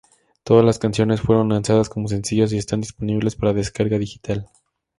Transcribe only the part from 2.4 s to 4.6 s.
y están disponibles para descarga digital.